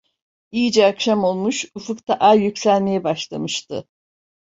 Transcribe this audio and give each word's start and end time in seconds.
İyice 0.51 0.85
akşam 0.85 1.23
olmuş, 1.23 1.65
ufukta 1.75 2.13
ay 2.15 2.39
yükselmeye 2.39 3.03
başlamıştı. 3.03 3.87